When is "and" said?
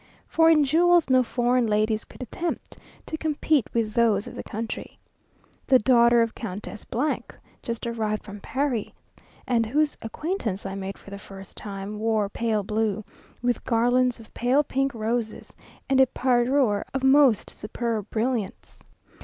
9.45-9.67, 15.87-16.01